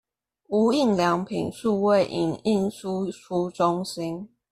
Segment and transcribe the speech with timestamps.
[0.47, 4.29] 無印良品數位影印輸出中心